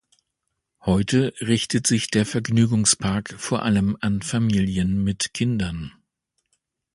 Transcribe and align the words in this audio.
Heute 0.83 1.31
richtet 1.41 1.85
sich 1.85 2.07
der 2.07 2.25
Vergnügungspark 2.25 3.35
vor 3.37 3.61
allem 3.61 3.95
an 4.01 4.23
Familien 4.23 5.03
mit 5.03 5.31
Kindern. 5.35 5.91